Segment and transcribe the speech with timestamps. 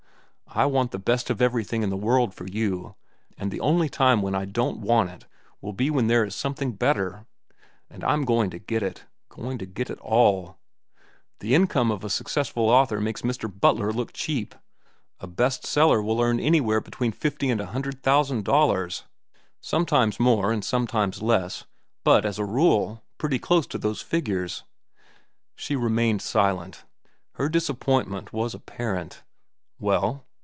[0.53, 2.95] I want the best of everything in the world for you,
[3.37, 5.25] and the only time when I won't want it
[5.61, 7.25] will be when there is something better.
[7.89, 10.55] And I'm going to get it, going to get all of it.
[11.39, 13.47] The income of a successful author makes Mr.
[13.49, 14.53] Butler look cheap.
[15.21, 20.65] A 'best seller' will earn anywhere between fifty and a hundred thousand dollars—sometimes more and
[20.65, 21.63] sometimes less;
[22.03, 24.65] but, as a rule, pretty close to those figures."
[25.55, 26.83] She remained silent;
[27.35, 29.23] her disappointment was apparent.
[29.79, 30.25] "Well?"